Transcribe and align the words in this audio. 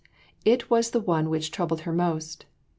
It 0.43 0.67
was 0.67 0.89
the 0.89 0.99
one 0.99 1.29
which 1.29 1.51
troubled 1.51 1.81
her 1.81 1.93
most. 1.93 2.47